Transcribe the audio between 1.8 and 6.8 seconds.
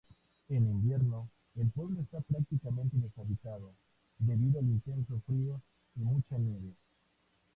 está prácticamente deshabitado debido al intenso frío y mucha nieve.